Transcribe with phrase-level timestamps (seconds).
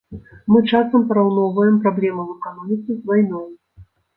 [0.53, 3.47] Мы часам параўноўваем праблемы ў эканоміцы з вайной.